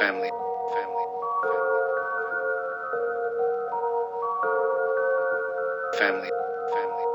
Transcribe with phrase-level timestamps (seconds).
[0.00, 0.30] family.
[0.72, 1.06] Family.
[5.98, 6.30] Family.
[6.30, 6.30] Family.
[6.74, 7.09] Family.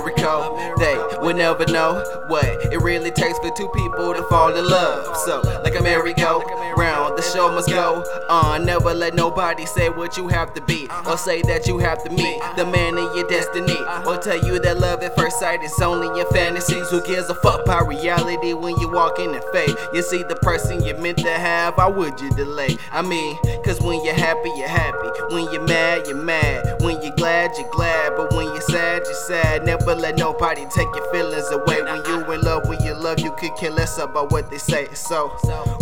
[0.00, 4.64] America, they will never know what it really takes for two people to fall in
[4.64, 5.16] love.
[5.18, 6.42] So, like a merry-go
[6.76, 8.64] round, the show must go on.
[8.64, 12.10] Never let nobody say what you have to be, or say that you have to
[12.10, 15.78] meet the man in your destiny, or tell you that love at first sight is
[15.80, 16.88] only your fantasies.
[16.90, 19.76] Who gives a fuck about reality when you walk in the faith?
[19.92, 22.76] You see the person you're meant to have, why would you delay?
[22.92, 25.08] I mean, cause when you're happy, you're happy.
[25.30, 26.82] When you're mad, you're mad.
[26.82, 28.16] When you're glad, you're glad.
[28.16, 29.64] But when you're sad, you're sad.
[29.64, 31.82] Never let nobody take your feelings away.
[31.82, 34.88] When you in love, when you love, you could care less about what they say.
[34.94, 35.28] So,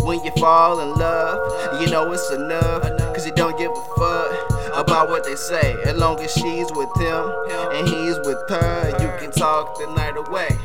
[0.01, 2.83] when you fall in love, you know it's enough.
[3.13, 5.75] Cause you don't give a fuck about what they say.
[5.83, 7.31] As long as she's with him
[7.73, 10.57] and he's with her, you can talk the night away.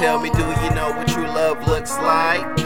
[0.00, 2.56] Tell me, do you know what true love looks like?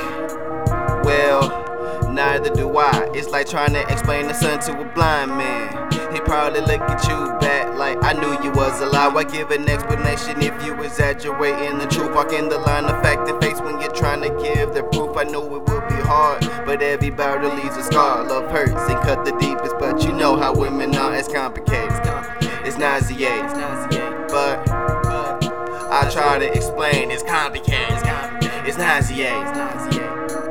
[1.03, 3.11] Well, neither do I.
[3.13, 5.91] It's like trying to explain the sun to a blind man.
[6.14, 9.08] He probably look at you back like I knew you was a lie.
[9.08, 12.14] Why give an explanation if you exaggerating the truth?
[12.14, 15.17] Walking the line of fact and face when you're trying to give the proof.
[15.17, 18.29] I know it will be hard, but every battle leaves a scar.
[18.29, 21.13] Love hurts and cut the deepest, but you know how women are.
[21.17, 21.91] It's complicated.
[22.64, 23.51] It's nauseating,
[26.14, 27.11] try to explain.
[27.11, 27.98] It's complicated.
[28.64, 30.44] It's nauseating.